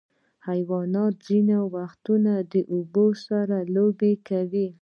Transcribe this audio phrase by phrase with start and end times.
[0.47, 4.67] حیوانات ځینې وختونه د اوبو سره لوبې کوي.